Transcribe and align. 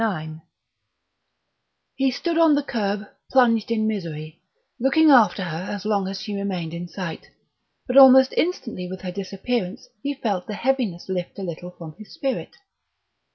IX 0.03 0.37
He 1.93 2.09
stood 2.09 2.35
on 2.39 2.55
the 2.55 2.63
kerb 2.63 3.07
plunged 3.31 3.69
in 3.69 3.85
misery, 3.85 4.41
looking 4.79 5.11
after 5.11 5.43
her 5.43 5.71
as 5.71 5.85
long 5.85 6.07
as 6.07 6.19
she 6.19 6.35
remained 6.35 6.73
in 6.73 6.87
sight; 6.87 7.29
but 7.85 7.97
almost 7.97 8.33
instantly 8.35 8.87
with 8.89 9.01
her 9.01 9.11
disappearance 9.11 9.89
he 10.01 10.15
felt 10.15 10.47
the 10.47 10.55
heaviness 10.55 11.07
lift 11.07 11.37
a 11.37 11.43
little 11.43 11.69
from 11.69 11.93
his 11.99 12.15
spirit. 12.15 12.55